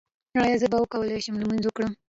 ایا 0.45 0.55
زه 0.61 0.67
به 0.71 0.77
وکولی 0.81 1.19
شم 1.25 1.35
لمونځ 1.41 1.63
وکړم؟ 1.65 1.91